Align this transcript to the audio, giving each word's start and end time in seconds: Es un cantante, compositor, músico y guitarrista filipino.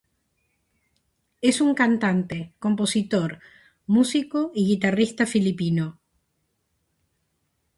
Es 1.41 1.61
un 1.61 1.75
cantante, 1.75 2.53
compositor, 2.57 3.37
músico 3.85 4.51
y 4.55 4.65
guitarrista 4.65 5.27
filipino. 5.27 5.99